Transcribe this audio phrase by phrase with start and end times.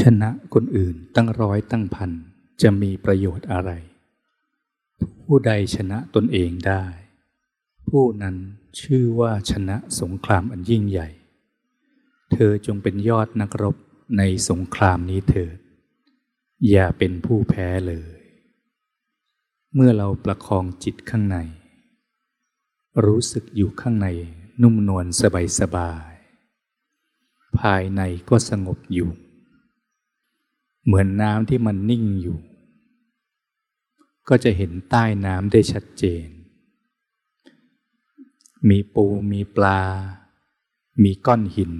[0.00, 2.10] ชนะคนอื่นตั้งร้อยตั้งพัน
[2.62, 3.70] จะมีประโยชน์อะไร
[5.24, 6.84] ผู้ใดชนะตนเองได้
[7.88, 8.36] ผู้นั้น
[8.80, 11.08] ชื่อว่าชนะสงครามอันยิ่งใหญ่
[12.32, 13.76] เธอจงเป็นยอดนักรบ
[14.18, 15.58] ในสงครามนี้เถิด
[16.70, 18.20] อย่าเป็นผู้แพ้เลย
[19.74, 21.38] เมื่อเราประคองจิตข้างใน
[23.04, 24.08] รู้สึกอยู่ข้างใน
[24.62, 26.10] นุ่มนวลสบายสบาย
[27.58, 29.10] ภายในก็สงบอยู่
[30.84, 32.38] เหมือนน้ำที่มันนิ่งอยู่
[34.28, 36.26] ก็จะเห็นใต้น้ำได้ชัดเจน
[38.68, 39.80] มีปูมีปลา
[41.02, 41.74] มีก้อนหิน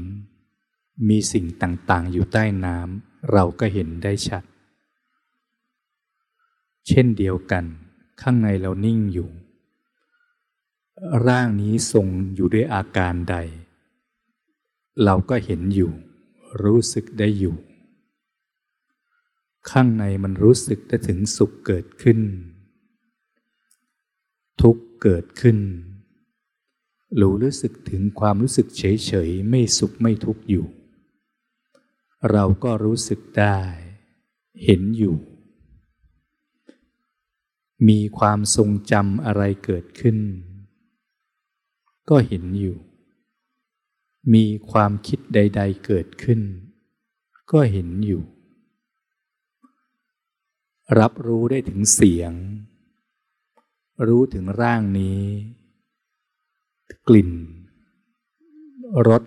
[1.08, 4.44] มีสิ่งต่างๆ อยู่ใต้น้ำเราก็เห็นได้ชัด
[6.86, 7.64] เช่นเดียวกัน
[8.20, 9.30] ข้างในเรานิ่งอยู่
[11.26, 13.36] ร่างนี้ทรงอยู่ด้วยอาการใด
[15.04, 15.92] เราก็เห็นอยู่
[16.62, 17.56] รู้สึกได้อยู่
[19.68, 22.20] ข้างในมันรู้สึกได้ถึงสุขเกิดขึ้น
[24.62, 25.58] ทุกเกิดขึ้น
[27.16, 30.66] หรู้รู้สึกถึงความรู้สึกเฉยเฉยไม่สุขไม่ทุกข์อยู่
[32.30, 33.58] เราก็รู้สึกได้
[34.64, 35.16] เห็นอยู่
[37.88, 40.18] มีความทรงจำอะไรเกิดขึ้น
[42.10, 42.76] ก็เห็นอยู่
[44.34, 46.40] มีความคิดใด ๆเกิดขึ้น
[47.52, 48.22] ก็เห็นอยู่
[50.98, 52.32] รับรู้ได้ถึงเสียง
[54.06, 55.22] รู้ถึงร่างนี้
[57.08, 57.32] กลิ่น
[59.08, 59.22] รส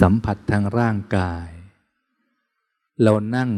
[0.00, 1.48] สัมผัสทางร่างกาย
[3.02, 3.50] เรานั่ง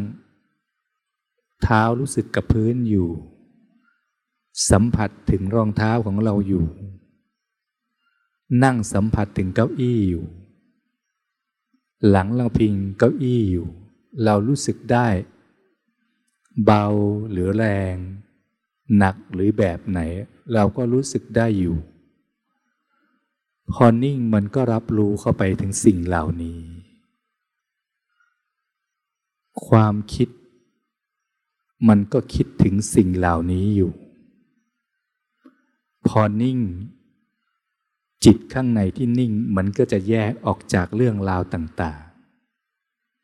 [1.63, 3.11] เท้ารู้สึกกับพื้นอยู่
[4.71, 6.65] สัมผัสถึงรองเท้าของเราอยู่
[8.65, 10.25] นั่งสัมผัสถึงเก้าอี้อยู่
[12.09, 13.67] หลังเราพิงเก้าอี้อยู่
[14.25, 15.07] เรารู้สึกได้
[16.65, 16.87] เบา
[17.31, 17.97] หรือแรง
[18.99, 20.01] หนักหรือแบบไหน
[20.55, 21.77] เราก็รู้สึกได้อยู่
[23.73, 26.61] พอนิ่งมันก็รับรู้เข้าไปถึงสิ่งเหล่านี้
[29.67, 30.29] ความคิด
[31.89, 33.93] มันก็คิดถึงสิ่งเหล่านี้อยู่
[36.07, 36.59] พอนิ่ง
[38.25, 42.03] จิตข้างในที่นิ่งมันก็จะแยกออกจากเรื่องราวต่าง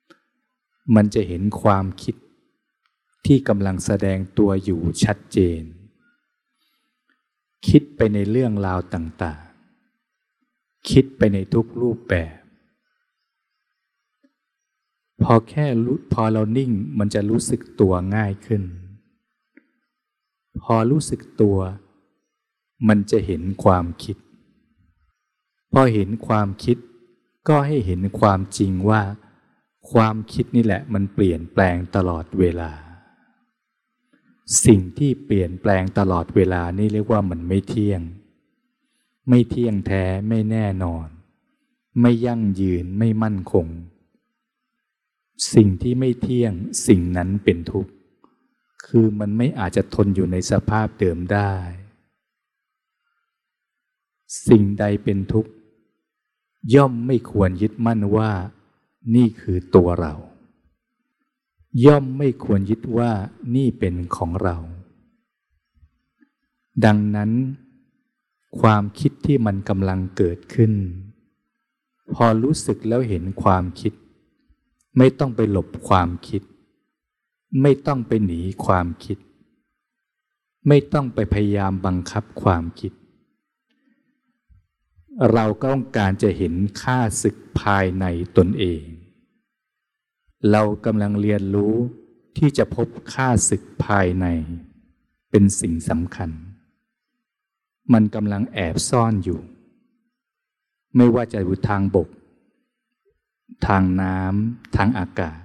[0.06, 2.14] ๆ มันจะเห็นความคิด
[3.26, 5.62] ที่กำลังแสดงตัวอยู่ชัดเจน
[7.68, 12.36] คิดไปในเรื่องราวต่างๆ คิดไปในทุกรูปแบบ
[15.22, 18.62] พอแค่รู้พอเรานิ่งมันจะรู้สึกตัวง่ายขึ้น
[20.62, 21.58] พอรู้สึกตัว
[22.88, 24.16] มันจะเห็นความคิด
[25.72, 26.78] พอเห็นความคิด
[27.48, 29.02] ก็ให้เห็นความจริงว่า
[29.92, 32.72] ความคิดนี่แหละมันเปลี่ยนแปลงตลอดเวลา
[34.64, 38.00] สิ่งที่เปลี่ยนแปลงตลอดเวลานี่เรียกว่ามันไม่เที่ยง
[39.28, 41.06] ไม่เที่ยงแท้ไม่แน่นอน
[42.00, 43.66] ไม่ยั่งยืนไม่มั่นคง
[45.54, 46.52] สิ่งที่ไม่เที่ยง
[46.86, 47.92] สิ่งนั้นเป็นทุกข์
[48.86, 51.54] คือมันไม่อาจจะทนอยู่ในสภาพเดิมได้
[54.48, 55.52] สิ่งใดเป็นทุกข์
[56.74, 58.30] ย่อมไม่ควรยึดมั่นว่า
[59.14, 60.14] นี่คือตัวเรา
[61.84, 63.12] ย่อมไม่ควรยึดว่า
[63.54, 64.56] นี่เป็นของเรา
[66.84, 67.30] ดังนั้น
[68.60, 70.72] ความคิดที่มันกำลังเกิดขึ้น
[72.14, 73.92] พอรู้สึกแล้วเห็นความคิด
[74.98, 76.42] ไม่ต้องไปหลบความคิด
[77.62, 79.18] ไม่ต้องไปหนีความคิด
[80.68, 82.92] ไม่ต้องไปพยายามบังคับความคิด
[85.32, 88.04] เราก็ต้องการจะเห็นค่าศึกภายใน
[88.36, 88.82] ตนเอง
[90.50, 91.74] เรากำลังเรียนรู้
[92.38, 94.26] ที่จะพบค่าศึกภายใน
[95.30, 96.30] เป็นสิ่งสำคัญ
[97.92, 99.40] มันกำลังแอบซ่อนอยู่
[100.96, 102.08] ไม่ว่าจะอยู่ทางบก
[103.66, 105.40] ทางน้ำทางอากาศ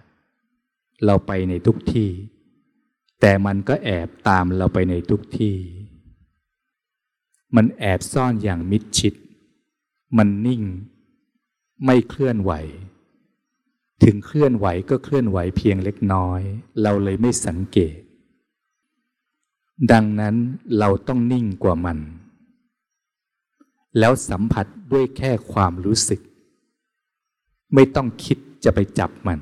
[1.06, 2.10] เราไปในทุกที่
[3.22, 5.56] แต่มันก็แอบตามเราไปในทุกที่
[7.56, 9.14] มันแอบซ่อนอย่างมิดชิด
[10.18, 10.64] มันนิ่ง
[11.86, 12.52] ไม่เคลื่อนไหว
[14.04, 16.42] ถึงเคลื่อนไหวก็เคลื่อนไหวเพียงเล็กน้อย
[16.82, 17.98] เราเลยไม่สังเกต
[19.92, 20.36] ดังนั้น
[20.80, 21.98] เราต้องนิ่งกว่ามัน
[24.00, 26.22] แล้วสัมผัสด้วยแค่ความรู้สึก
[27.74, 29.40] ไม่ต้องคิดจะไปจับมัน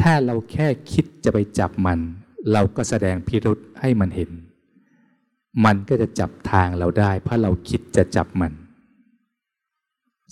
[0.00, 1.98] ถ้าเราแค่คิดจะไปจับมัน
[2.52, 4.30] เราก็แสดงพิรุษให้มันเห็น
[5.64, 8.52] มันก็จะจับทางเราได้ เพราะเราคิดจะจับมัน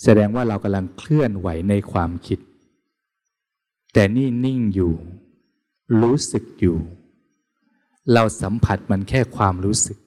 [0.02, 2.38] แสดงว่าเรากำลังเคลื่อนไหวในความคิด
[3.92, 4.92] แต่นี่นิ่งอยู่
[6.00, 6.76] รู้สึกอยู่
[8.12, 9.98] เราสัมผัสมันแค่ความรู้สึก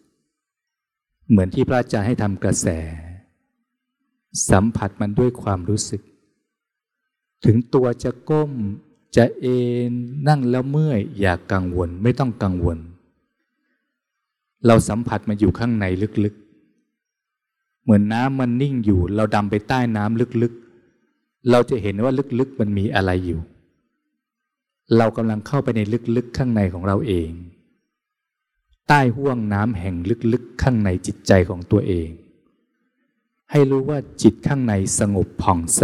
[1.30, 2.68] เหมือนที่พระอาจารย์ให้ทำกระแส
[4.50, 6.02] สัมผัสมันด้วยความรู้สึก
[7.46, 8.52] ถึงตัวจะก้ม
[9.16, 9.46] จะเอ
[9.90, 9.92] น
[10.28, 12.78] นั่งแล้วเมื่อยอย่ากกังวลไม่ต้องกังวล
[14.68, 15.86] เราสัมผัสมันอยู่ข้างใน
[16.26, 16.36] ลึก
[17.84, 23.42] เหมือนน้ำมันนิ่งอยู่ เราดำไปใต้น้ำลึกๆ เราจะเห็นว่าลึกๆมันมีอะไรอยู่
[24.98, 25.82] เรากำลังเข้าไปใน
[26.16, 27.30] ลึกๆข้างในของเราเอง
[28.88, 29.96] ใต้ห่วงน้ำแห่ง
[30.34, 32.10] ลึกๆข้างในจิตใจของตัวเอง
[33.52, 35.84] ให้รู้ว่าจิตข้างในสงบผ่องใส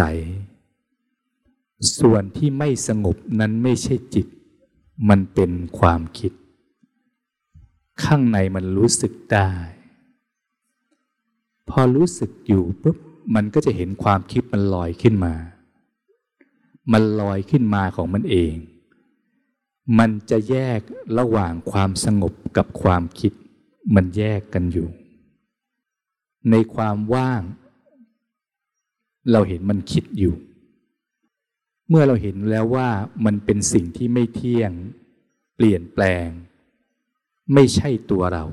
[1.98, 4.28] ส่วนที่ไม่สงบนั้นไม่ใช่จิต
[5.10, 6.32] มันเป็นความคิด
[8.04, 9.50] ข้างในมันรู้สึกได้
[11.70, 12.98] พอรู้สึกอยู่ปุ๊บ
[13.36, 15.34] มันก็จะเห็นความคิดมันลอยขึ้นมา
[16.92, 18.54] มันลอยขึ้นมาของมันเอง
[20.00, 20.80] มันจะแยก
[21.18, 23.34] ระหว่างความสงบกับความคิด
[23.96, 24.88] มันแยกกันอยู่
[26.52, 27.42] ในความว่าง
[29.32, 30.36] เราเห็นมันคิดอยู่
[31.90, 32.90] เมื่อเราเห็นแล้วว่า
[33.26, 34.72] มันเป็นสิ่งที่ไม่เที่ยง
[35.56, 36.28] เปลี่ยนแปลง
[37.54, 38.46] ไม่ใช่ตัวเรา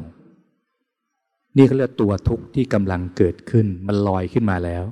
[1.56, 4.84] นี่เขาเรียกตัวทุกข์ที่กำลังเกิดขึ้น มันลอยขึ้นมาแล้ว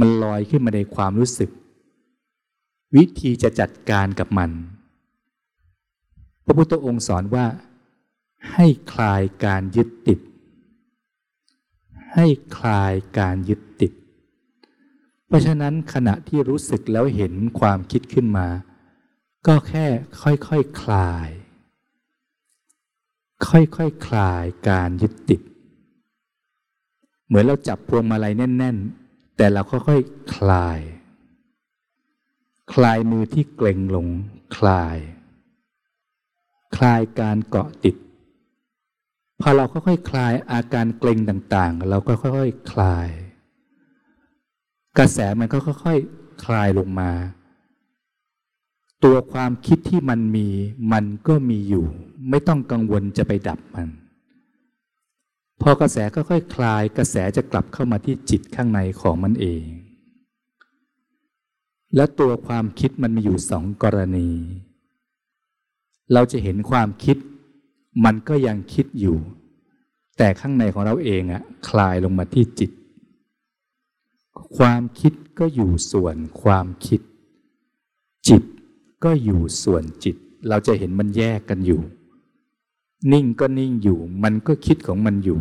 [0.00, 1.50] มันลอยขึ้นมาในความรู้สึก
[2.96, 4.50] วิธีจะจัดการกับมัน
[6.44, 7.46] พระพุทธองค์สอนว่า
[8.52, 10.20] ให้คลายการยึดติด
[12.14, 12.26] ให้
[12.58, 13.92] คลายการยึดติด
[15.26, 18.48] เพราะฉะนั้นขณะที่รู้สึกแล้วเห็นความคิดขึ้นมา
[19.46, 19.86] ก็แค่
[20.22, 21.28] ค่อยๆคคลาย
[23.48, 25.40] ค่อยๆคคลายการยึดติด
[27.26, 28.76] เหมือนเราจับพวงมาลัยแน่น
[29.06, 30.80] ๆ แต่เราค่อยๆคคลาย
[32.72, 34.06] คลายมือที่เกร็งลง
[34.56, 34.98] คลาย
[36.76, 37.96] คลายการเกาะติด
[39.40, 43.08] พอเราค่อยๆคคลายอาการเกร็งต่างๆ เราก็ค่อยๆคคลาย
[44.98, 47.10] กระแสมันก็ค่อยๆคลายลงมา
[49.04, 50.48] ตัวความคิดที่มันมี
[50.92, 51.86] มันก็มีอยู่
[52.30, 53.88] ไม่ต้องกังวลจะไปดับมัน
[55.62, 59.64] พอกระแสก็ค่อยคลาย กระแสจะกลับเข้ามาที่จิตข้างในของมันเอง
[61.96, 64.30] และตัวความคิดมันมีอยู่สองกรณี
[66.12, 67.16] เราจะเห็นความคิด
[68.04, 69.18] มันก็ยังคิดอยู่
[70.18, 72.70] แต่ข้างในของเราเองอะคลายลงมาที่จิต
[74.56, 77.00] ความคิดก็อยู่ส่วนความคิด
[78.28, 78.42] จิต
[79.04, 80.16] ก็อยู่ส่วนจิต
[80.48, 81.80] เราจะเห็นมันแยกกันอยู่
[83.12, 85.40] นิ่งก็นิ่งอยู่ มันก็คิดของมันอยู่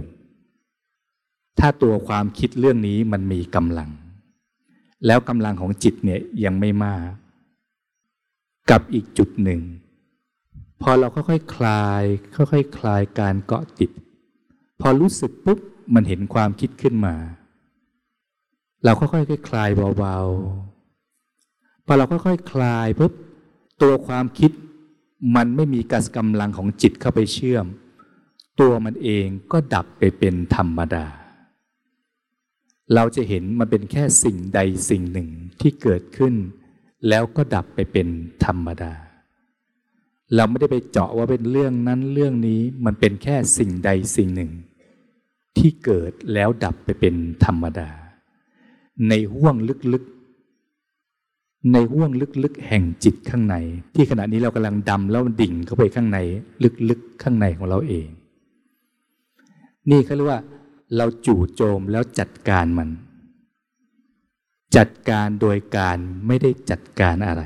[1.60, 3.90] ถ้าตัวความคิดเรื่องนี้มันมีกำลัง
[5.06, 7.04] แล้วกำลังของจิตเนี่ยยังไม่มาก
[8.72, 9.62] กับอีกจุดหนึ่ง
[10.82, 12.04] พอเราค่อยๆคคลาย
[12.36, 13.92] ค่อยๆคคลายการเกาะติด
[14.82, 15.60] พอรู้สึกปุ๊บ
[15.94, 17.16] มันเห็นความคิดขึ้นมา
[18.84, 23.14] เราค่อยๆคลายเบาๆ พอเราค่อยๆคลายปุ๊บ
[23.82, 24.52] ตัวความคิด
[25.36, 27.66] มันไม่มีกกำลังของจิตเข้าไปเชื่อม
[28.60, 31.06] ตัวมันเองก็ดับไปเป็นธรรมดา
[32.94, 34.60] เราจะเห็นมันเป็นแค่สิ่งใด
[34.90, 35.30] สิ่งหนึ่ง
[35.62, 36.34] ที่เกิดขึ้น
[37.10, 38.08] แล้วก็ดับไปเป็น
[38.46, 38.94] ธรรมดา
[40.36, 44.52] เราไม่ได้ไปเจาะว่าเป็นเรื่องนั้นเรื่องนี้มันเป็นแค่สิ่งใดสิ่งหนึ่ง
[45.58, 47.90] ที่เกิดแล้วดับไปเป็นธรรมดา
[49.10, 50.04] ในห่วงลึก
[51.72, 52.12] ในห่วง
[52.44, 53.56] ลึกๆแห่งจิตข้างใน
[53.96, 56.20] ที่ขณะนี้เรากำลังดำแล้วดิ่งเข้าไปข้างใน
[56.90, 58.08] ลึกๆข้างในของเราเอง
[59.90, 60.42] นี่เขาเรียกว่า
[60.98, 62.90] เราจู่โจมแล้วจัดการมัน
[64.78, 67.44] จัดการโดยการไม่ได้จัดการอะไร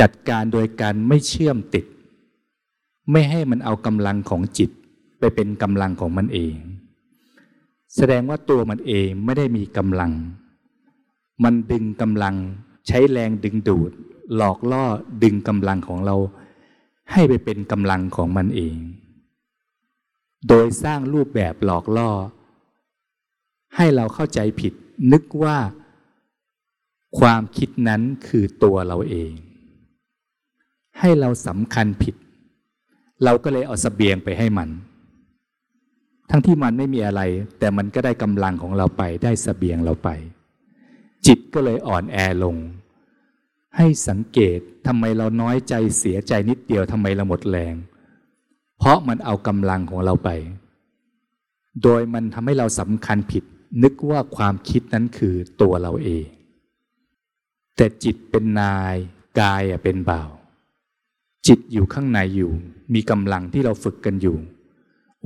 [0.00, 1.84] จัดการโดยการไม่เชื่อมติด
[3.10, 4.70] ไม่ให้มันเอากำลังของจิต
[5.18, 6.54] ไปเป็นกำลังของมันเอง
[7.96, 10.12] แสดงว่าตัวมันเองไม่ได้มีกำลัง
[11.44, 12.34] มันดึงกำลัง
[12.86, 13.90] ใช้แรงดึงดูด
[14.36, 14.84] หลอกล่อ
[15.22, 16.16] ดึงกำลังของเรา
[17.12, 18.76] ให้ไปเป็นกำลังของมันเอง
[20.48, 22.10] โดยสร้างรูปแบบหลอกล่อ
[23.76, 24.72] ให้เราเข้าใจผิด
[25.12, 25.56] นึกว่า
[27.18, 29.32] ความคิดนั้นคือตัวเราเอง
[31.00, 32.14] ให้เราสำคัญผิด
[33.24, 34.68] เราก็เลยเอาสเสบียงไปให้มัน
[36.30, 37.22] ทั้งที่มันไม่มีอะไร
[37.58, 40.10] แต่มันก็ได้กำลังของเราไปได้สเสบียงเราไป
[41.26, 42.56] จิตก็เลยอ่อนแอลง
[43.76, 47.74] ให้สังเกตทำไมเราน้อยใจเสียใจนิดเดียวทำไมเราหมดแรง
[48.78, 50.30] เพราะมันเอากำลังของเราไป
[51.82, 53.44] โดยมันทำให้เราสำคัญผิด
[53.82, 56.26] นึกว่าความคิดนั้นคือตัวเราเอง
[57.76, 58.94] แต่จิตเป็นนาย
[59.40, 60.30] กายเป็นบ่าว
[61.46, 62.50] จิตอยู่ข้างในอยู่
[62.94, 64.36] มีกำลังที่เราฝึกกันอยู่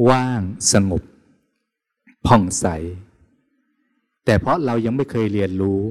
[0.09, 0.43] ว่าง
[0.73, 1.03] สงบ
[2.27, 2.67] ผ่องใส
[4.31, 5.83] แต่เพราะเรายังไม่เคยเรียนรู้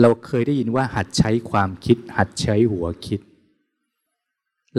[0.00, 3.20] เราเคยได้ยินว่า หัดใช้ความคิด หัดใช้หัวคิด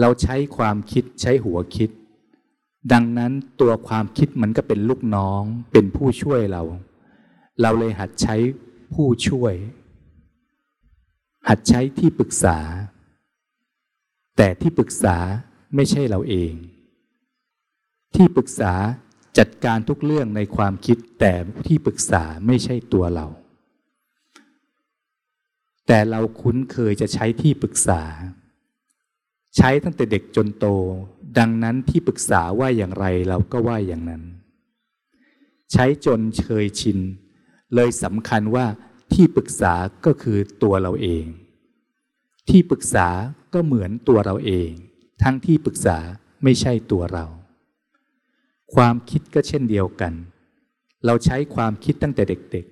[0.00, 1.90] เราใช้ความคิดใช้หัวคิด
[2.92, 6.62] ดังนั้นตัวความคิดมันก็เป็นลูกน้อง เป็นผู้ช่วยเรา
[7.60, 8.36] เราเลยหัดใช้
[8.94, 9.54] ผู้ช่วย
[11.48, 12.58] หัดใช้ที่ปรึกษา
[14.36, 15.16] แต่ที่ปรึกษา
[15.74, 16.52] ไม่ใช่เราเอง
[18.14, 18.74] ที่ปรึกษา
[19.38, 21.34] จัดการทุกเรื่องในความคิดแต่
[21.66, 23.26] ที่ปรึกษาไม่ใช่ตัวเรา
[25.86, 28.02] แต่เราคุ้นเคยจะใช้ที่ปรึกษา
[29.56, 30.66] ใช้ตั้งแต่เด็กจนโต
[31.38, 34.22] ดังนั้นที่ปรึกษาว่าอย่างไรเราก็ว่าอย่างนั้น
[35.72, 36.98] ใช้จนเคยชิน
[37.74, 38.66] เลยสำคัญว่า
[39.12, 39.74] ที่ปรึกษา
[40.06, 41.24] ก็คือตัวเราเอง
[42.48, 43.08] ที่ปรึกษา
[43.54, 44.70] ก็เหมือนตัวเราเอง
[45.22, 45.98] ทั้งที่ปรึกษา
[46.44, 47.26] ไม่ใช่ตัวเรา
[48.74, 50.12] ความคิดก็เช่นเดียวกัน
[51.04, 52.66] เราใช้ความคิดตั้งแต่เด็ก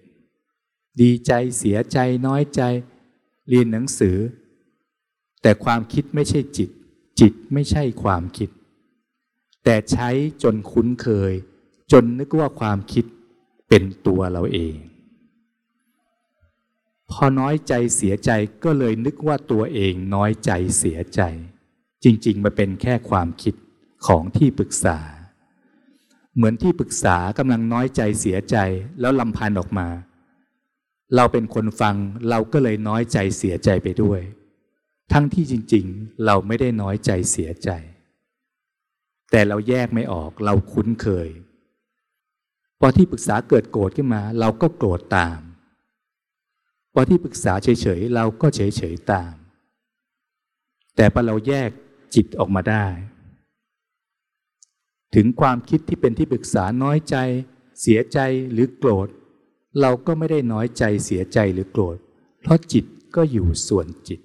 [0.47, 2.63] ๆ ดีใจเสียใจน้อยใจ
[3.49, 4.17] เรียนหนังสือ
[5.43, 6.71] แต่ความคิดไม่ใช่จิต
[7.21, 8.51] จิตไม่ใช่ความคิด
[9.65, 10.09] แต่ใช้
[10.43, 11.33] จนคุ้นเคย
[11.93, 13.05] จนนึกว่าความคิด
[13.69, 14.77] เป็นตัวเราเอง
[17.11, 18.31] พอน้อยใจเสียใจ
[18.65, 21.21] ก็เลยนึกว่าตัวเองน้อยใจเสียใจ
[22.05, 23.55] จริงๆมันเป็นแค่ความคิด
[24.07, 24.99] ของที่ปรึกษา
[26.37, 28.57] เหมือนที่ปรึกษากำลังน้อยใจเสียใจ
[29.01, 29.89] แล้วลำพันออกมา
[31.17, 31.97] เราเป็นคนฟัง
[32.29, 34.21] เราก็เลยน้อยใจเสียใจไปด้วย
[35.13, 37.71] ทั้งที่จริงๆ เราไม่ได้น้อยใจเสียใจ
[39.31, 41.29] แต่เราแยกไม่ออกเราคุ้นเคย
[42.81, 45.41] พอที่ปรึกษาเกิดโกรธขึ้นมา เราก็โกรธตาม
[46.95, 49.35] พอที่ปรึกษาเฉยๆเราก็เฉยๆตาม
[50.97, 51.71] แต่พอเราแยก
[52.15, 52.87] จิตออกมาได้
[55.19, 57.17] ถึงความคิดที่เป็นที่ปรึกษาน้อยใจ
[57.81, 58.19] เสียใจ
[58.53, 59.09] หรือโกรธ
[59.81, 61.97] เราก็ไม่ได้น้อยใจเสียใจหรือโกรธ
[62.41, 62.85] เพราะจิต
[63.17, 64.21] ก็อยู่ส่วนจิต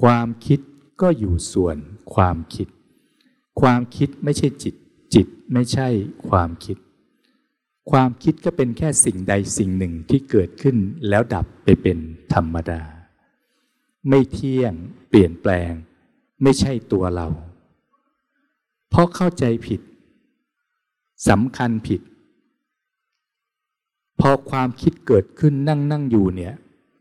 [0.00, 0.60] ความคิด
[1.02, 1.76] ก็อยู่ส่วน
[2.14, 2.68] ความคิด
[3.60, 4.74] ความคิดไม่ใช่จิต
[5.14, 5.88] จิตไม่ใช่
[6.28, 6.76] ความคิด
[7.90, 10.76] ความคิดก็เป็นแค่สิ่งใดสิ่งหนึ่งที่เกิดขึ้น
[11.08, 11.98] แล้วดับไปเป็น
[12.34, 12.82] ธรรมดา
[14.08, 14.72] ไม่เที่ยง
[15.08, 15.72] เปลี่ยนแปลง
[16.42, 17.28] ไม่ใช่ตัวเรา
[18.90, 19.80] เพราะเข้าใจผิด
[21.28, 22.00] สำคัญผิด
[24.20, 26.54] พอความคิดเกิดขึ้นนั่งนั่งอยู่เนี่ย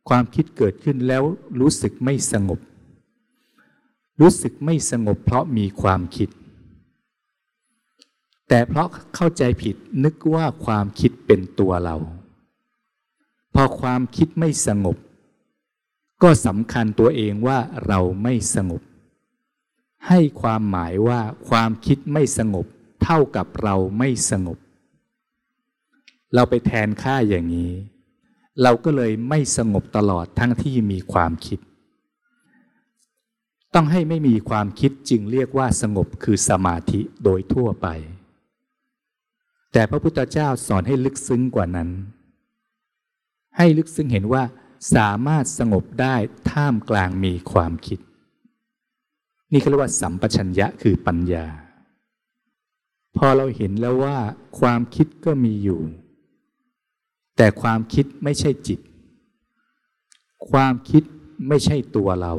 [0.09, 1.23] ความคิดเกิดขึ้นแล้ว
[1.59, 2.59] รู้สึกไม่สงบ
[4.19, 6.29] รู้สึกไม่สงบเพราะมีความคิด
[8.47, 11.95] แต่เพราะเข้าใจผิดนึกว่าความคิดเป็นตัวเรา
[13.53, 14.97] พอความคิดไม่สงบ
[16.23, 18.81] ก็สำคัญตัวเองว่าเราไม่สงบ
[20.07, 22.65] ให้ความหมายว่าความคิดไม่สงบ
[23.09, 24.57] ท่ากับเราไม่สงบ
[26.35, 27.71] เราไปแทนค่าอย่างนี้
[28.63, 31.59] เราก็เลยไม่สงบตลอดทั้งที่มีความคิด
[33.73, 37.87] ต้องให้ไม่มีความคิดจึงเรียกว่าสงบคือสมาธิโดยทั่วไป
[39.73, 41.89] แต่พระพุทธเจ้าสอนให้ลึกซึ้งกว่านั้น
[43.57, 44.43] ให้ลึกซึ้งเห็นว่า
[44.95, 46.15] สามารถสงบได้
[46.51, 47.99] ท่ามกลางมีความคิด
[49.51, 51.45] นี่เขาเรียกว่าสัมปชัญญะคือปัญญา
[53.21, 54.17] พอเราเห็นแล้วว่า
[54.59, 55.79] ความคิดก็มีอยู่
[57.35, 58.79] แต่ความคิดไม่ใช่จิต
[60.49, 61.03] ความคิด
[61.47, 62.33] ไม่ใช่ตัวเรา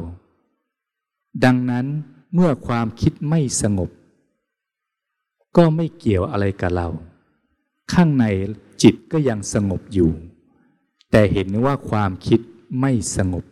[1.43, 1.85] ดังนั้น
[2.33, 3.89] เมื่อความคิดไม่สงบ
[5.57, 6.87] ก็ไม่เกี่ยวอะไรกับเรา
[7.93, 8.25] ข้างใน
[8.83, 10.11] จิตก็ยังสงบอยู่
[11.11, 12.39] แต่เห็นว่าความคิด
[12.79, 13.45] ไม่สงบ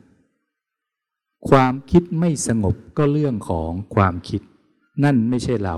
[1.50, 4.42] ความคิดไม่สงบก็เรื่องของความคิด
[5.04, 5.78] นั่นไม่ใช่เรา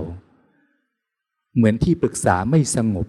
[1.54, 3.06] เหมือนที่ปรึกษาไม่สงบ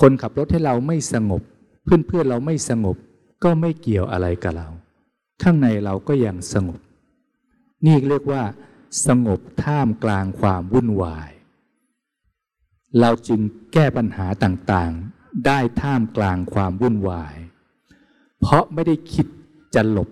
[0.00, 1.42] คนขับรถให้เราไม่สงบ
[1.84, 2.96] เพื่อนเพื่อเราไม่สงบ
[3.42, 4.68] ก็ไม่เกี่ยวอะไรกับเรา
[5.42, 6.80] ข้างในเราก็ยังสงบ
[7.84, 8.42] นี่เรียกว่า
[9.06, 11.30] สงบท่ามกลางความวุ่นวาย
[13.00, 13.40] เราจึง
[13.72, 17.34] แก้ปัญหาต่างๆ ได้ท่ามกลางความวุ่นวาย
[18.40, 19.26] เพราะไม่ได้คิด
[19.74, 20.08] จะหลบ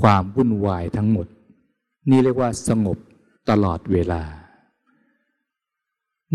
[0.00, 1.26] ความวุ่นวายทั้งหมด
[2.10, 2.98] นี่เรียกว่าสงบ
[3.50, 4.22] ตลอดเวลา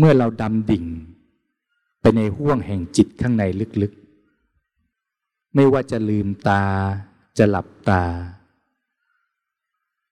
[0.02, 0.84] เมื่อเราดำดิ่ง
[2.00, 3.44] ไปในห้วงแห่งจิตข้างใน
[3.82, 6.64] ลึกๆ ไม่ว่าจะลืมตา
[7.38, 8.04] จะหลับตา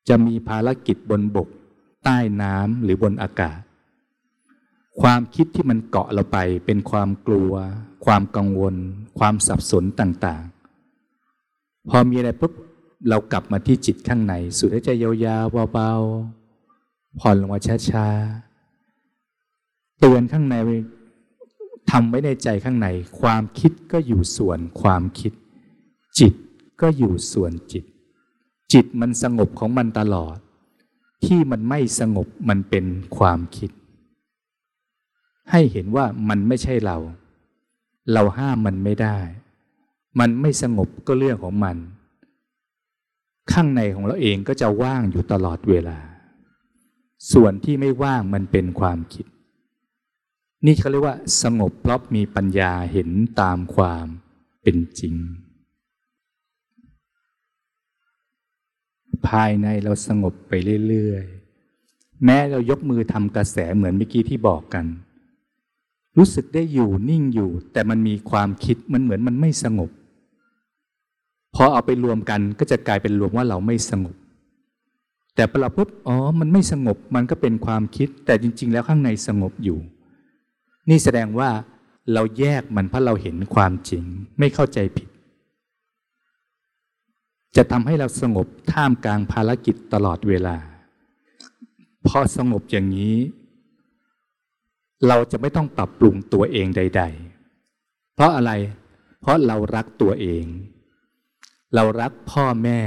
[0.08, 1.48] จะมีภารกิจบนบก
[2.04, 3.58] ใต้น้ำหรือบนอากาศ
[5.00, 7.52] ความคิดที่มันเกาะเราไปเป็นความกลัว
[8.04, 8.74] ความกังวล
[9.18, 12.52] ความสับสนต่างๆ พอมีอะไรปุ๊บ
[13.08, 18.47] เรากลับมาที่จิตข้างในสูดหายใจยาวๆเบาๆผ่อนลงมาช้าๆ
[19.98, 20.56] เตือนข้างใน
[21.90, 22.88] ทำไว้ในใจข้างใน
[23.20, 25.32] ความคิดก็อยู่ส่วนความคิด
[26.18, 26.34] จิต
[26.80, 27.84] ก็อยู่ส่วนจิต
[28.72, 30.36] จิตมันสงบของมันตลอด
[31.24, 32.84] ที่มันไม่สงบมันเป็น
[33.16, 33.70] ความคิด
[35.50, 36.96] ให้เห็นว่ามันไม่ใช่เรา
[38.12, 39.18] เราห้ามมันไม่ได้
[40.20, 41.76] มันไม่สงบก็เรื่องของมัน
[43.52, 45.98] ข้างในของเราเองก็จะว่างอยู่ตลอดเวลา
[47.32, 49.26] ส่วนที่ไม่ว่างมันเป็นความคิด
[50.66, 53.10] นี่เขาเรียกว่า สงบเพราะมีปัญญาเห็น
[53.40, 54.06] ตามความ
[54.62, 55.14] เป็นจริง
[59.28, 60.52] ภายในเราสงบไป
[60.88, 64.86] เรื่อยๆ แม้เรายกมือทำกระแสเหมือนเมื่อกี้ที่บอกกัน
[66.18, 69.90] รู้สึกได้อยู่นิ่งอยู่ แต่มันมีความคิดมันเหมือนมันไม่สงบ
[71.54, 74.16] พอเอาไปรวมกันก็จะกลายเป็นรวมว่าเราไม่สงบ
[75.34, 79.78] แต่พอเราปุ๊บอ๋อ มันไม่สงบมันก็เป็นความคิด แต่จริง ๆ แล้วข้างในสงบอยู่
[80.88, 81.50] นี่แสดงว่า
[82.12, 84.04] เราแยกมันเพราะเราเห็นความจริง
[84.38, 85.08] ไม่เข้าใจผิด
[87.56, 90.56] จะทำให้เราสงบท่ามกลางภารกิจตลอดเวลา
[92.06, 93.16] พอสงบอย่างนี้
[95.08, 97.02] เราจะไม่ต้องปรับปรุงตัวเองใด
[97.58, 98.52] ๆ เพราะอะไร
[99.20, 100.44] เพราะเรารักตัวเอง
[101.74, 102.80] เรารักพ่อแม่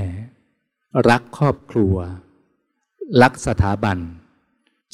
[1.10, 1.96] รักครอบครัว
[3.22, 3.98] รักสถาบัน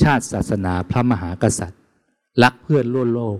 [0.02, 1.77] ชาติศาสนาพระมหากษัตริย์
[2.44, 3.38] รักเพื่อนร่วมโลก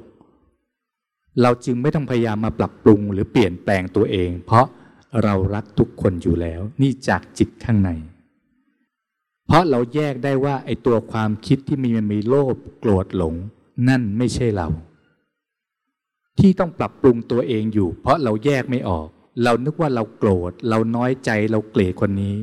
[1.42, 4.66] เราจึงไม่ต้องพยายามมาปรับปรุงหรือเปลี่ยนแปลงตัวเอง เพราะ
[5.24, 7.92] เรารักทุกคนอยู่แล้ว นี่จากจิตข้างใน
[9.48, 13.36] เพราะเราแยกได้ว่าไอ้ตัวความคิดที่มีมันมีโลภโกรธหลง
[13.88, 14.68] นั่นไม่ใช่เรา
[16.40, 19.08] ที่ต้องปรับปรุงตัวเองอยู่ เพราะเราแยกไม่ออก
[19.44, 22.36] เรานึกว่าเราโกรธ เราน้อยใจเราเกลียดคนนี้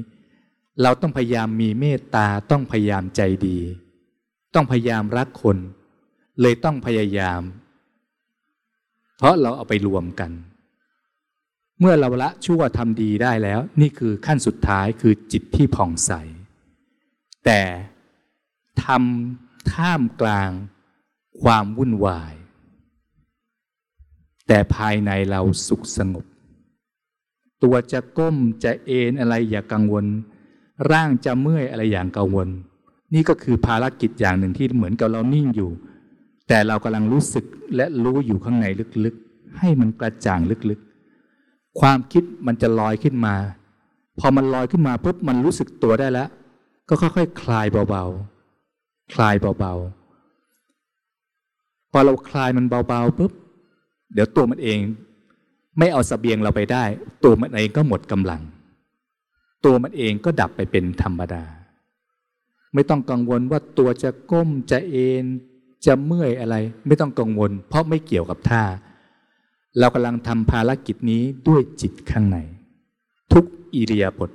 [0.82, 3.58] เราต้องพยายามมีเมตตาต้องพยายามใจดี
[4.54, 5.56] ต้องพยายามรักคน
[6.40, 7.42] เลยต้องพยายาม
[9.18, 10.30] เพราะเราเอาไปรวมกัน
[11.80, 16.12] เมื่อเราละชั่วทำดีได้แล้ว นี่คือขั้นสุดท้ายคือจิตที่ผ่องใส
[17.44, 17.60] แต่
[18.84, 20.50] ทำท่ามกลาง
[21.42, 22.34] ความวุ่นวาย
[24.48, 26.24] แต่ภายในเราสุขสงบ
[27.62, 30.04] ตัวจะก้มจะเอนอะไรอย่ากังวล
[30.90, 32.48] ร่างจะเมื่อยอะไรอย่างกังวล
[33.14, 35.70] นี่ก็คือภารกิจอย่างหนึ่งที่เหมือนกับเรานิ่งอยู่
[36.48, 37.44] แต่เรากำลังรู้สึก
[37.76, 38.66] และรู้อยู่ข้างใน
[39.04, 43.34] ลึกๆ ให้มันกระจ่างลึกๆ ความคิดมันจะลอยขึ้นมา
[44.18, 46.28] พอมันลอยขึ้นมาปุ๊บมันรู้สึกตัวได้แล้ว
[46.88, 53.32] ก็ค่อยๆคคลายเบาๆ คลายเบาๆ พอเราคลายมันเบาๆปุ๊บ
[54.14, 54.78] เดี๋ยวตัวมันเอง
[55.78, 56.84] ไม่เอาสเสบียงเราไปได้
[57.24, 58.42] ตัวมันเองก็หมดกำลัง
[59.64, 61.44] ตัวมันเองก็ดับไปเป็นธรรมดา
[62.74, 65.24] ไม่ต้องกังวลว่าตัวจะก้มจะเอน
[65.86, 68.62] จะเมื่อยอะไรไม่ต้องกังวล เพราะไม่เกี่ยวกับท่า
[69.78, 72.38] เรากำลังทำภารกิจนี้ด้วยจิตข้างใน
[73.32, 73.44] ทุก
[73.74, 74.30] อิริยาบถ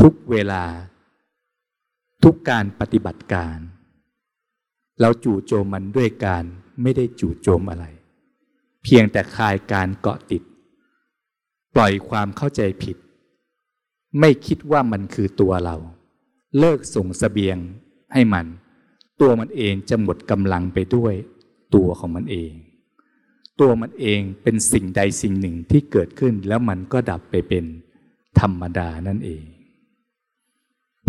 [0.00, 0.64] ทุกเวลา
[2.24, 3.56] ทุกการปฏิบัติการ
[5.00, 6.44] เราจู่โจมมันด้วยการ
[6.82, 7.84] ไม่ได้จู่โจมอะไร
[8.82, 10.42] เพียงแต่คลายการเกาะติด
[11.74, 12.96] ปล่อยความเข้าใจผิด
[14.20, 15.76] ไม่คิดว่ามันคือตัวเรา
[16.58, 17.58] เลิกส่งสเสบียง
[18.12, 18.46] ให้มัน
[19.20, 21.14] ตัวมันเองจะหมดกำลังไปด้วย
[21.74, 22.52] ตัวของมันเอง
[23.60, 27.64] ตัวมันเองเป็นสิ่งใดสิ่งหนึ่งที่เกิดขึ้นแล้วมันก็ดับไปเป็น
[28.40, 29.44] ธรรมดานั่นเอง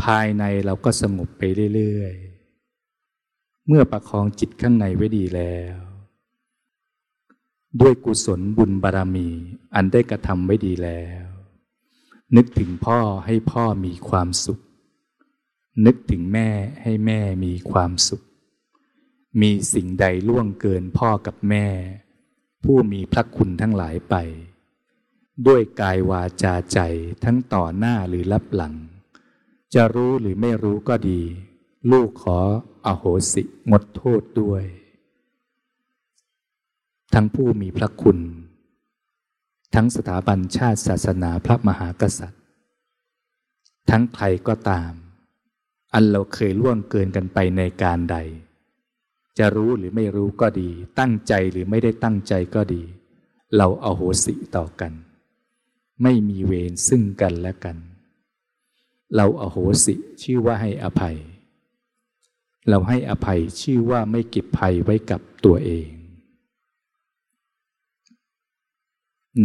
[0.04, 1.44] ภายในเราก็สงบไป
[1.76, 5.78] เรื่อยๆ เมื่อประคองจิตข้างในไว้ดีแล้ว
[7.82, 9.28] ด้วยกุศลบุญบารรมี
[9.76, 11.26] อันได้กระทำไว้ดีแล้ว
[12.36, 14.60] นึกถึงพ่อให้พ่อมีความสุข
[15.86, 16.50] นึกถึงแม่
[16.82, 18.22] ให้แม่มีความสุข
[19.42, 21.68] มีสิ่งใดล่วงเกินพ่อกับแม่
[22.64, 24.16] ผู้มีพระคุณทั้งหลายไป
[25.48, 26.80] ด้วยกายวาจาใจ
[27.24, 28.76] ทั้งต่อหน้าหรือรับหลัง
[29.74, 31.22] จะรู้หรือไม่รู้ก็ดี
[31.92, 32.40] ลูกขอ
[32.86, 34.64] อโหสิงดโทษด้วย
[37.14, 38.20] ทั้งผู้มีพระคุณ
[39.76, 42.44] ทั้งสถาบันชาติศาสนาพระมหากษัตริย์
[43.90, 44.92] ทั้งใครก็ตาม
[45.94, 48.18] อันเราเคยล่วงเกินกันไปในการใด
[49.38, 52.84] จะรู้หรือไม่รู้ก็ดี ตั้งใจหรือไม่ได้ตั้งใจก็ดี
[53.58, 54.94] เราเอาโหสิต่อกัน
[56.04, 57.78] ไม่มีเวรซึ่งกันและกัน
[59.16, 61.18] เราเอาโหสิชื่อว่าให้อภัย
[62.70, 65.90] เราให้อภัยชื่อว่าไม่เก็บภัยไว้กับตัวเอง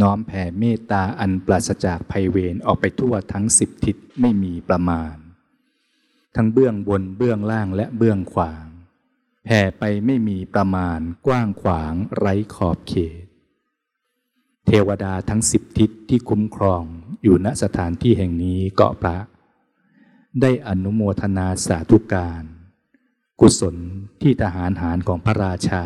[0.00, 5.14] น้อมแผ่เมตตาอันปราศจากภัยเวรออกไปทั่วทั้งสิบทิศไม่มีประมาณ
[6.36, 8.64] ทั้งเบื้องบนเบื้องล่างและเบื้องขวาง
[9.44, 13.24] แผ่ไปไม่มีประมาณกว้างขวางไร้ขอบเขต
[14.66, 16.84] เทวดาทั้งสิบทิศที่คุ้มครอง
[17.22, 19.16] อยู่ณสถานที่แห่งนี้เกาะพระ
[20.40, 22.42] ได้อนุโมทนาสาธุการ
[23.40, 23.76] กุศล
[24.20, 25.84] ที่ทหารหารของพระราชา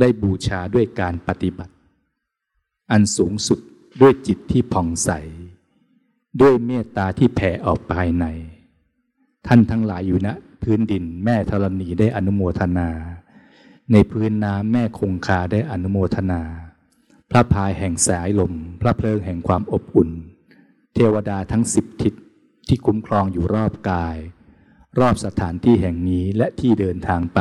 [0.00, 1.74] ได้บูชาด้วยการปฏิบัติ
[2.90, 3.60] อันสูงสุด
[4.00, 5.10] ด้วยจิตที่ผ่องใส
[6.40, 8.26] ด้วยเมตตาที่แผ่ออกภายใน
[9.46, 10.28] ท่านทั้งหลายอยู่ณ
[10.62, 12.88] พื้นดินแม่ธรณีได้อนุโมทนา
[13.92, 16.42] ในพื้นน้ำแม่คงคาได้อนุโมทนา
[17.30, 20.10] พระพายแห่งสายลม พระเพลิงแห่งความอบอุ่น
[20.94, 22.14] เทวดาทั้งสิบทิศ
[22.68, 24.16] ที่คุ้มครองอยู่รอบกาย
[24.98, 27.40] รอบสถานที่แห่งนี้และที่เดินทางไป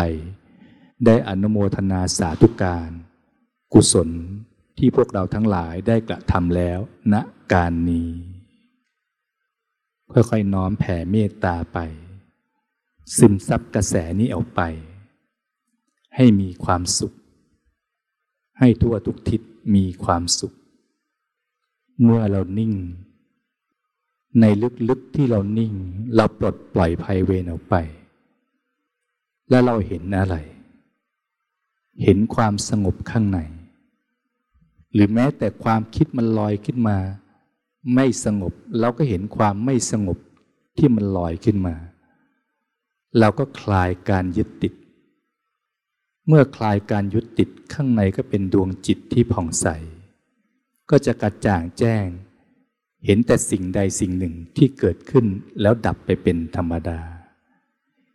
[1.05, 2.89] ได้อนุโมทนาสาธุการ
[3.73, 4.09] กุศล
[4.77, 6.79] ที่พวกเราทั้งหลายได้กระทำแล้ว
[7.13, 7.15] ณ
[7.53, 8.09] การนี้
[10.11, 11.77] ค่อยๆน้อมแผ่เมตตาไป
[13.17, 14.61] ซึมซับกระแสนี้ออกไป
[16.15, 17.13] ให้มีความสุข
[18.59, 19.41] ให้ทั่วทุกทิศ
[19.75, 20.53] มีความสุข
[22.03, 22.73] เมื่อเรานิ่ง
[24.39, 24.45] ใน
[24.89, 25.73] ลึกๆที่เรานิ่ง
[26.15, 27.75] เราปลดปล่อยภัยเวรออกไป
[29.49, 30.35] แล้วเราเห็นอะไร
[32.03, 33.39] เห็นความสงบข้างใน
[34.93, 36.97] หรือแม้แต่ความคิดมันลอยขึ้นมา
[37.95, 40.17] ไม่สงบ เราก็เห็นความไม่สงบ
[40.77, 41.75] ที่มันลอยขึ้นมา
[43.19, 44.73] เราก็คลายการยึดติด
[46.27, 49.67] เมื่อคลายการยึดติดข้างในก็เป็นดวงจิตที่ผ่องใส
[50.89, 52.07] ก็จะกระจ่างแจ้ง
[53.05, 55.25] เห็นแต่สิ่งใดสิ่งหนึ่งที่เกิดขึ้น
[55.61, 56.99] แล้วดับไปเป็นธรรมดา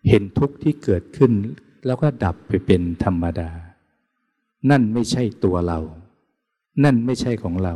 [0.08, 1.32] เห็นทุกข์ที่เกิดขึ้น
[1.86, 3.50] แล้วก็ดับไปเป็นธรรมดา
[4.70, 5.80] นั่นไม่ใช่ตัวเรา
[6.84, 7.74] นั่นไม่ใช่ของเรา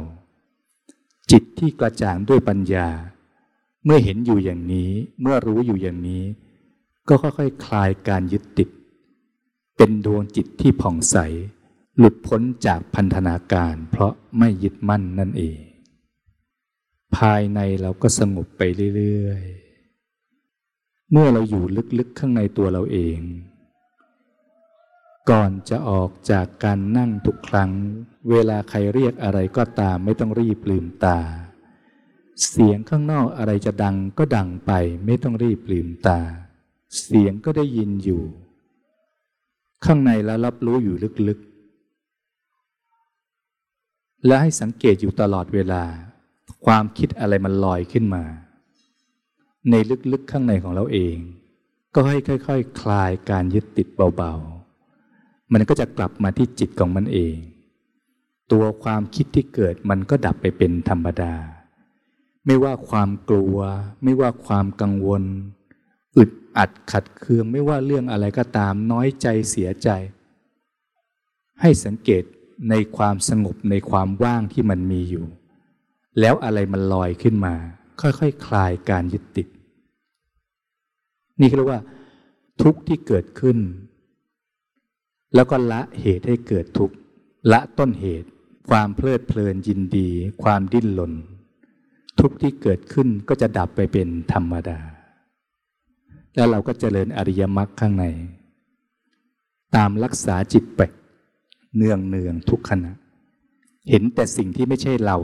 [1.30, 2.88] จิตที่กระจ่างด้วยปัญญา
[3.84, 6.24] เมื่อเห็นอยู่อย่างนี้ เมื่อรู้อยู่อย่างนี้
[7.08, 8.68] ก็ค่อยๆคคลายการยึดติด
[9.76, 11.16] เป็นดวงจิตที่ผ่องใส
[11.98, 15.60] หลุดพ้นจากพันธนาการ เพราะไม่ยึดมั่นนั่นเอง
[17.16, 18.62] ภายในเราก็สงบไป
[18.96, 21.64] เรื่อยๆ เมื่อเราอยู่
[21.98, 23.18] ลึกๆข้างในตัวเราเอง
[25.30, 27.70] ก่อนจะออกจากการนั่งทุกครั้ง
[28.30, 31.18] เวลาใครเรียกอะไรก็ตามไม่ต้องรีบลืมตา
[32.48, 34.72] เสียงข้างนอกอะไรจะดังก็ดังไป
[35.06, 36.20] ไม่ต้องรีบลืมตา
[37.02, 38.22] เสียงก็ได้ยินอยู่
[39.84, 40.96] ข้างในแล้วรับรู้อยู่
[41.28, 45.84] ลึกๆ และให้สังเกตอยู่ตลอดเวลา
[46.66, 48.24] ความคิดอะไรมันลอยขึ้นมา
[49.70, 49.74] ใน
[50.12, 51.16] ลึกๆข้างในของเราเอง
[51.94, 54.57] ก็ให้ค่อย ๆคคลายการยึดติดเบาๆ
[55.52, 57.34] มันก็จะกลับมาที่จิตของมันเอง
[58.52, 61.34] ตัวความคิดที่เกิดมันก็ดับไปเป็นธรรมดา
[62.46, 63.56] ไม่ว่าความกลัว
[64.02, 65.22] ไม่ว่าความกังวล
[66.16, 69.88] อึดอัดขัดเคือง ไม่ว่าเรื่องอะไรก็ตามน้อยใจเสียใจ
[71.60, 72.22] ให้สังเกต
[72.70, 75.26] ในความสงบในความว่างที่มันมีอยู่
[76.20, 77.54] แล้วอะไรมันลอยขึ้นมา
[78.00, 79.46] ค่อยๆคคลายการยึดติด
[81.40, 81.80] นี่เรียกว่า
[82.62, 83.58] ทุกข์ที่เกิดขึ้น
[85.34, 86.94] แล้วก็ละเหตุให้เกิดทุกข์
[87.52, 88.28] ละต้นเหตุ
[88.70, 90.08] ความเพลิดเพลินยินดี
[90.42, 91.12] ความดิ้นรน
[92.20, 94.78] ทุกข์ที่เกิดขึ้นก็จะดับไปเป็นธรรมดา
[96.34, 98.04] แล้วเราก็เจริญอริยมรรคข้างใน
[99.76, 100.80] ตามรักษาจิตไป
[101.76, 102.92] เนืองเนืองทุกขณะ
[103.90, 105.16] เห็นแต่สิ่งที่ไม่ใช่เรา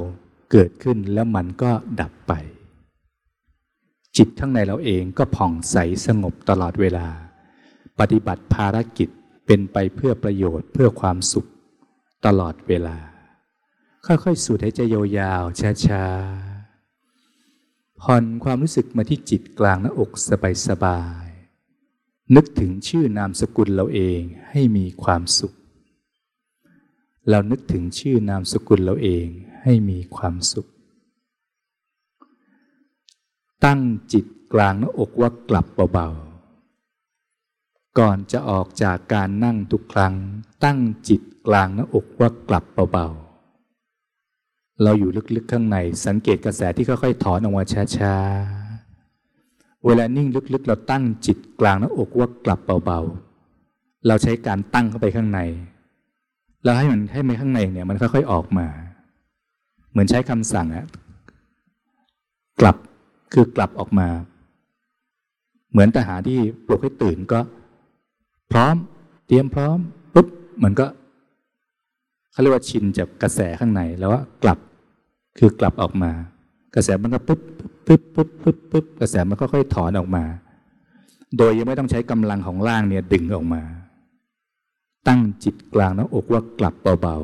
[0.52, 2.32] เกิดขึ้นแล้วมันก็ดับไป
[4.16, 7.06] จิตข้างในเราเองก็ผ่องใสสงบตลอดเวลา
[8.00, 9.08] ปฏิบัติภารกิจ
[9.46, 11.48] เป็นไปเพื่อประโยชน์เพื่อความสุข
[12.26, 12.98] ตลอดเวลา
[14.06, 14.80] ค่อยๆสูดหายใจ
[15.18, 20.10] ยาวๆช้าๆผ่อนความรู้สึกมาที่จิตกลางหน้าอก
[20.68, 25.54] สบายๆนึกถึงชื่อนามสกุลเราเองให้มีความสุข
[27.28, 29.26] เรานึกถึงชื่อนามสกุลเราเอง
[29.62, 30.66] ให้มีความสุข
[33.64, 33.80] ตั้ง
[34.12, 36.33] จิตกลางหน้าอกว่ากลับเบาๆ
[37.98, 40.14] ก่อนจะออกจากการนั่งทุกครั้ง
[40.64, 40.78] ตั้ง
[41.08, 45.76] จิตกลางหน้าอกว่ากลับเบาๆ เราอยู่ลึกๆข้างใน
[46.06, 47.64] สังเกตกระแสที่ค่อยๆถอนออกมา
[47.96, 55.40] ช้าๆ เวลานิ่งลึกๆ เราตั้งจิตกลางหน้าอกว่ากลับเบาๆ เราใช้การตั้งเข้าไปข้างใน
[56.64, 58.66] แล้วให้มันให้มันข้างในเนี่ยมันค่อยๆออกมา
[59.90, 60.86] เหมือนใช้คำสั่งอะ
[62.60, 62.76] กลับ
[63.32, 64.08] คือกลับออกมา
[65.70, 67.40] เหมือนทหารที่ปลุกให้ตื่นก็
[68.54, 68.76] พร้อม
[69.26, 69.78] เตรียมพร้อม
[70.14, 70.26] ปุ๊บ
[70.62, 70.86] มันก็
[72.32, 74.58] เขาเรียกว่าชินจากกระแสข้างในแล้วว่ากลับ
[75.38, 76.10] คือกลับออกมา
[76.74, 77.40] กระแสมันก็ปุ๊บ
[77.86, 80.24] ปุ๊บปุ๊บปุ๊บปุ๊บกระแสมันก็ค่อยถอนออกมา
[81.38, 83.62] โดยยังไม่ต้องใช้กำลังของร่างเนี่ยดึงออกมา
[85.08, 87.16] ตั้งจิตกลางหน้าอกว่ากลับเบา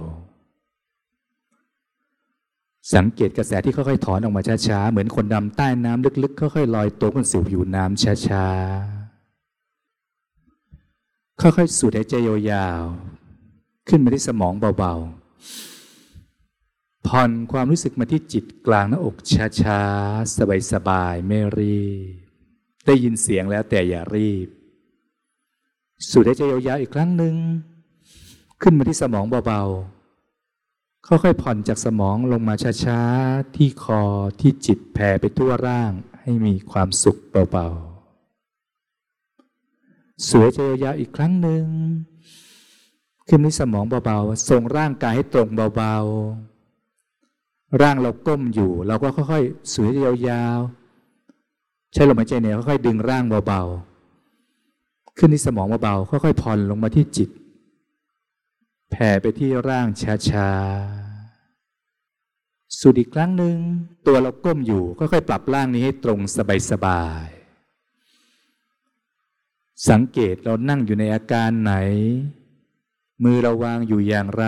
[1.59, 9.00] ๆสังเกตกระแสที่ค่อยๆถอนออกมาช้าๆเหมือนคนดำใต้น้ำลึกๆค่อยๆลอยตัวขึ้นสู่ผิวน้ำช้าๆ
[11.41, 19.17] ค่อยๆ สูดหายใจยาวๆ ขึ้นมาที่สมองเบาๆ ผ่อนความรู้สึกมาที่จิตกลางหน้าอก
[19.61, 20.39] ช้าๆ
[20.73, 22.31] สบายๆ ไม่รีบ
[22.87, 24.49] ได้ยินเสียงแล้วแต่อย่ารีบ
[26.11, 27.35] สูดหายใจยาวๆ อีกครั้งหนึ่ง
[28.63, 34.03] ขึ้นมาที่สมองเบาๆ ค่อยๆ ผ่อนจากสมองลงมาช้าๆ ที่คอ
[34.41, 37.19] ที่จิตแผ่ไปทั่วร่างให้มีความสุข
[37.53, 37.90] เบาๆ
[40.29, 41.65] สูดหายยาวๆอีกครั้งหนึ่ง
[43.29, 49.91] ขึ้นที่สมองเบาๆส่งร่างกายให้ตรงเบาๆ ร่างเราก้มอยู่ เราก็ค่อยๆสูด
[50.29, 57.29] ยาวๆใช้ลมหายใจเนี่ยค่อยๆดึงร่างเบาๆขึ้นที่สมองเบาๆค่อยๆผ่อนลงมาที่จิต
[58.91, 59.87] แผ่ไปที่ร่าง
[60.31, 63.57] ช้าๆสูดอีกครั้งหนึ่ง
[64.07, 66.19] ตัวเราก้มอยู่ค่อยๆปรับร่างนี้ให้ตรง
[66.71, 67.40] สบายๆ
[69.89, 71.75] สังเกตเรานั่งอยู่ในอาการไหน
[73.23, 74.47] มือเราวางอยู่อย่างไร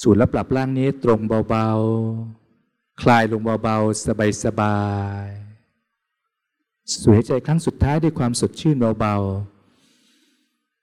[0.00, 4.04] สูดแล้วปรับร่างนี้ตรงเบาๆ คลายลงเบาๆ
[4.44, 4.80] สบา
[5.24, 9.16] ยๆสูดหายใจครั้งสุดท้ายด้วยความสดชื่นเบา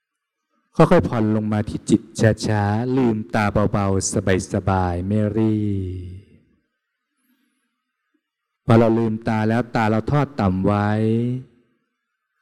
[0.00, 2.00] ๆ ค่อยๆผ่อนลงมาที่จิต
[2.46, 4.12] ช้าๆ ลืมตาเบาๆ
[4.54, 5.56] สบายๆ ไม่รี
[8.66, 10.88] พอเราลืมตาแล้วตาเราทอดต่ำไว้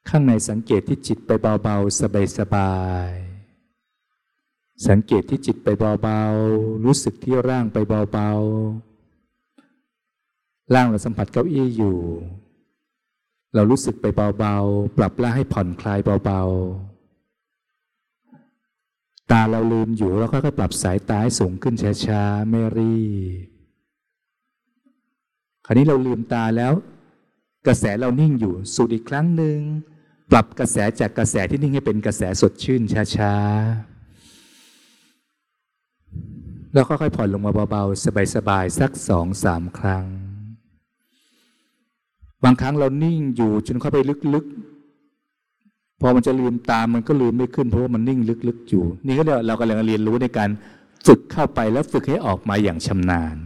[0.08, 1.30] ข้างในสังเกตที่จิตไป
[1.62, 2.00] เบาๆ
[2.38, 2.74] สบา
[3.06, 5.68] ยๆ สังเกตที่จิตไป
[6.02, 7.76] เบาๆ รู้สึกที่ร่างไป
[8.12, 11.98] เบาๆ ร่างเราสัมผัสเก้าอี้อยู่
[13.54, 14.04] เรารู้สึกไป
[14.38, 21.74] เบาๆ ปรับร่างให้ผ่อนคลายเบาๆ ตาเราลืมอยู่แล้วก็ปรับสายตาให้สูงขึ้น
[22.06, 22.98] ช้าๆ ไม่รี
[23.44, 23.46] บ
[25.64, 26.72] คราวนี้เราลืมตาแล้ว
[27.66, 29.58] กระแสเรานิ่งอยู่สูดอีกครั้งหนึ่ง
[30.30, 32.82] ปรับกระแสจากกระแสที่นิ่งให้เป็นกระแสสดชื่น
[33.16, 40.06] ช้าๆ แล้วค่อยๆผ่อนลงมาเบาๆ สบายๆ สักสองสามครั้ง
[42.44, 43.98] บางครั้งเรานิ่งอยู่จนเข้าไป
[44.34, 50.50] ลึกๆ พอมันจะลืมตามันก็ลืมไม่ขึ้นเพราะว่ามันนิ่งลึกๆ อยู่ นี่ก็เรากำลังเรียนรู้ในการ
[51.06, 53.36] ฝึกเข้าไปแล้วฝึกให้ออกมาอย่างชำนาญ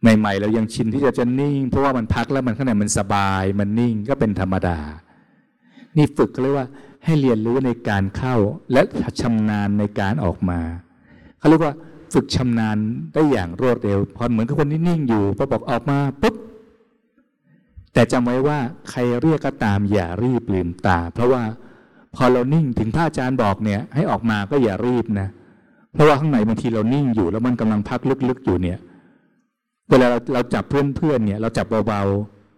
[0.00, 4.78] ใหม่ๆเรายังชินที่จะจะนิ่ง เพราะว่ามันพักแล้วมันข้างในมันสบายมันนิ่งก็เป็นธรรมดา
[5.98, 6.68] นี่ฝึกก็เรียกว่า
[7.04, 8.36] ให้เรียนรู้ในการเข้า
[8.72, 8.82] และ
[9.20, 10.60] ชำนาญในการออกมา
[11.38, 11.74] เขาเรียกว่า
[12.12, 12.76] ฝึกชำนาญ
[13.12, 16.34] ได้อย่างรวดเร็วพอเหมือนกับคนที่นิ่งอยู่พอบอกออกมาปุ๊บ
[17.92, 18.58] แต่จำไว้ว่า
[18.90, 21.42] ใครเรียกก็ตามอย่ารีบลืมตา เพราะว่า
[22.14, 25.28] พอเรานิ่งถึงพระอาจารย์บอกเนี่ยให้ออกมาก็อย่ารีบนะ
[25.92, 28.78] เพราะว่าข้างในบางทีเรานิ่งอยู่ แล้วมันกำลังพักลึกๆอยู่เนี่ย
[29.90, 32.02] เวลาเราเราจับเพื่อนๆเนี่ย เราจับเบา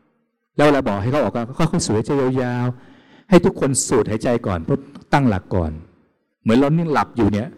[0.00, 2.11] ๆแล้วเราบอกให้เขาออกก็ค่อยๆสูดหายใจ
[2.42, 2.99] ยาวๆ
[3.30, 4.78] ให้ทุกคนสูดหายใจก่อนเพื่อ
[5.12, 5.72] ตั้งหลักก่อน
[6.42, 7.48] เหมือนเรานิ่งหลับอยู่เนี่ย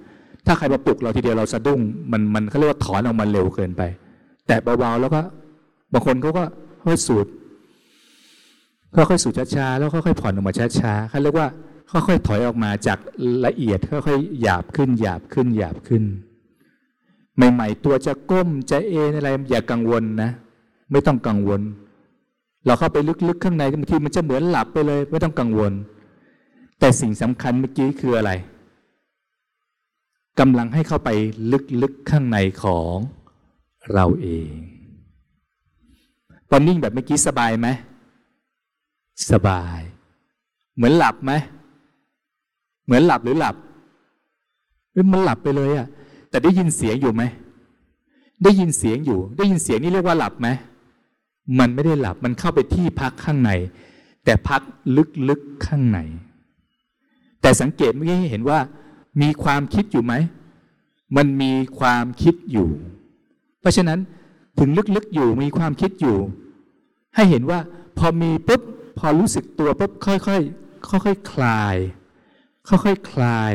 [0.47, 1.81] ถ้าใครมาปลุกเราทีเดียวเราสะดุ้ง
[2.13, 3.83] มันมันเขาเรียกว่าถอนออกมาเร็วเกินไป
[4.47, 5.21] แต่เบาๆแล้วก็
[5.93, 6.45] บางคนเขาก็
[6.85, 7.27] ค่อยสูด
[8.95, 11.49] ค่อยๆสูดช้าๆแล้วค่อยๆผ่อนออกมาช้าๆเขาเรียกว่า
[11.91, 12.99] ค่อยๆถอยออกมาจาก
[13.47, 16.03] ละเอียดค่อยๆหยาบขึ้นหยาบขึ้นหยาบขึ้น
[17.37, 20.31] ใหม่ ๆ ตัวจะก้มจะเอนอะไรอย่ากังวลนะ
[20.93, 21.61] ไม่ต้องกังวล
[22.67, 22.99] เราเข้าไป
[23.29, 25.73] ลึกๆข้างในบางทีมันจะเหมือนหลับไปเลย ไม่ต้องกังวล
[26.79, 28.33] แต่สิ่งสำคัญเมื่อกี้คืออะไร
[30.41, 31.11] กำลังให้เข้าไป
[31.83, 32.97] ลึกๆข้างในของ
[33.93, 34.53] เราเอง
[36.51, 37.69] ตอนนิ่งแบบเมื่อกี้สบายไหม
[39.31, 39.81] สบาย
[40.75, 41.33] เหมือนหลับไหม
[42.85, 43.57] เหมือนหลับหรือหลับ
[44.93, 45.89] เมันหลับไปเลยอะ
[46.31, 47.23] แต่ได้ยินเสียงอยู่ไหม
[48.43, 50.49] ได้ยินเสียงอยู่ ได้ยินเสียงนี่เรียกว่าหลับไหม
[51.59, 53.51] มันไม่ได้หลับมันเข้าไปที่พักข้างใน
[54.25, 54.61] แต่พัก
[55.29, 55.99] ลึกๆข้างใน
[57.41, 58.59] แต่สังเกตเมื่อกี้เห็นว่า
[59.23, 60.15] มีความคิดอยู่ไหม
[61.17, 62.69] มันมีความคิดอยู่
[63.61, 63.99] เพราะฉะนั้น
[64.59, 66.17] ถึงลึกๆอยู่มีความคิดอยู่
[67.15, 67.59] ให้เห็นว่า
[67.99, 68.63] พอมีปุ๊บ
[68.99, 71.77] พอรู้สึกตัวปุ๊บค่อยๆค่อยๆคลาย
[72.69, 73.53] ค่อยๆคลาย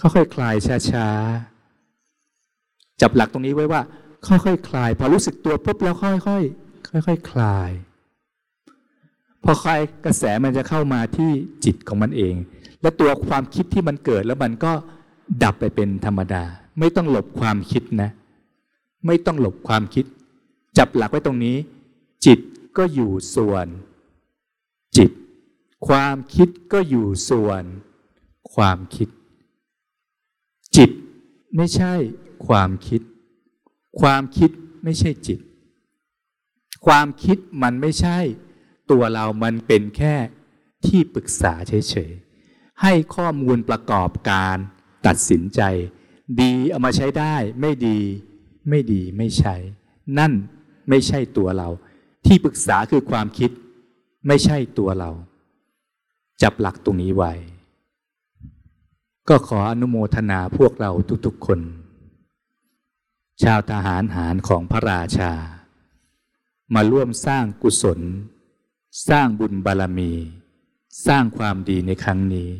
[0.00, 0.54] ค่อยๆคลาย
[0.90, 3.80] ช้าๆจับหลักตรงนี้ไว้ว่า
[4.26, 7.70] ค่อยๆคลาย พอรู้สึกตัวปุ๊บแล้วค่อยๆค่อยๆคลาย
[9.44, 11.30] พอคลายกระแสมันจะเข้ามาที่
[11.64, 12.34] จิตของมันเอง
[12.82, 14.72] และตัวความคิดที่มันเกิดแล้วมันก็
[15.42, 16.44] ดับไปเป็นธรรมดา
[16.78, 18.10] ไม่ต้องหลบความคิดนะ
[19.06, 20.04] ไม่ต้องหลบความคิด
[20.78, 21.56] จับหลักไว้ตรงนี้
[22.26, 22.38] จิต
[22.76, 23.66] ก็อยู่ส่วน
[24.96, 25.10] จิต
[25.88, 27.62] ความคิดก็อยู่ส่วน
[28.54, 29.08] ความคิด
[30.76, 30.90] จิต
[31.56, 31.92] ไม่ใช่
[32.46, 33.00] ความคิด
[34.00, 34.50] ความคิด
[34.84, 35.40] ไม่ใช่จิต
[36.86, 38.18] ความคิดมันไม่ใช่
[38.90, 40.14] ตัวเรามันเป็นแค่
[40.86, 44.56] ที่ปรึกษาเฉยๆ ให้ข้อมูลประกอบการ
[45.06, 45.60] ตัดสินใจ
[46.40, 47.98] ดีเอามาใช้ได้ไม่ดี
[48.68, 49.56] ไม่ดีไม่ใช้
[50.18, 50.32] นั่น
[50.88, 51.68] ไม่ใช่ตัวเรา
[52.26, 53.50] ที่ปรึกษาคือความคิด
[54.26, 55.10] ไม่ใช่ตัวเรา
[56.42, 57.32] จับหลักตรงนี้ไว้
[59.28, 60.90] ก็ขออนุโมทนาพวกเรา
[61.26, 61.60] ทุกๆคน
[63.42, 65.32] ชาวทหารหารของพระราชา
[66.74, 68.00] มาร่วมสร้างกุศล
[69.08, 70.12] สร้างบุญบารมี
[71.06, 72.50] สร้างความดีในครั้งนี้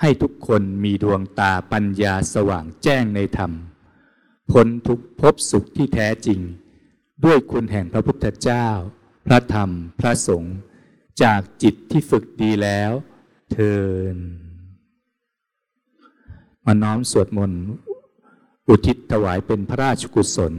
[0.00, 3.52] ให้ทุกคนมีดวงตาปัญญาสว่างแจ้งในธรรม
[4.50, 6.40] พ้นทุกภพสุขที่แท้จริง
[7.24, 8.66] ด้วยคุณแห่งพระพุทธเจ้า
[9.26, 10.56] พระธรรมพระสงฆ์
[11.22, 12.92] จากจิตที่ฝึกดีแล้ว
[13.52, 13.74] เทิ
[14.14, 14.16] น
[16.66, 17.64] มาน้อมสวดมนต์
[18.72, 20.54] อุทิศถวายเป็นพระราชกุศล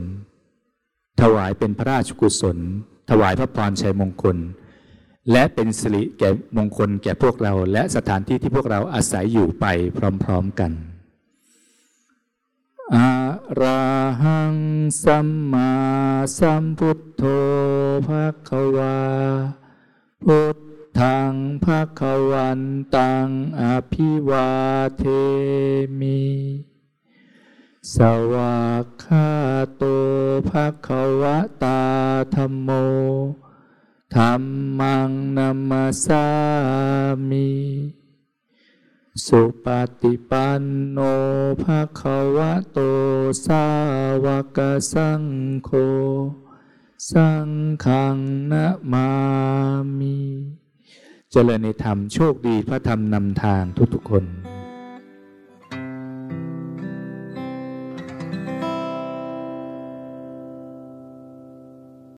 [1.21, 2.57] ถวายเป็นพระราชกุศล
[3.09, 4.37] ถวายพระพรชัยมงคล
[5.31, 9.65] และเป็นสิริแก่มงคลแก่พวกเรา และสถานที่ที่พวกเราอาศัยอยู่ไป
[9.97, 10.71] พร้อมๆกัน
[12.95, 13.09] อะ
[13.61, 13.83] ระ
[14.23, 14.55] หัง
[15.03, 15.71] สัมมา
[16.37, 17.23] สัมพุทโธ
[18.07, 18.97] ภะคะวา
[20.23, 20.57] พุท
[20.99, 22.61] ธังภะคะวัน
[22.95, 23.27] ตัง
[23.59, 24.49] อภิวา
[24.97, 25.03] เท
[25.99, 26.72] มิ
[27.91, 27.97] ส
[28.33, 29.29] วากขา
[29.75, 29.83] โต
[30.49, 31.81] ภะคะวะตา
[32.35, 32.69] ธรรมโม
[34.15, 34.33] ธรร
[34.79, 36.27] มังนัมสสา
[37.29, 37.51] มิ
[39.25, 39.65] สุป
[40.01, 40.99] ฏิปันโน
[41.63, 42.79] ภะคะวะโต
[43.45, 43.65] สา
[44.23, 44.59] วก
[44.93, 45.23] สัง
[45.63, 45.69] โฆ
[47.11, 47.49] สัง
[47.85, 48.17] ฆัง
[48.51, 49.09] นะมา
[49.99, 50.17] มิ
[51.31, 54.25] เจริญในธรรมโชคดีพระธรรมนำทางทุกๆคน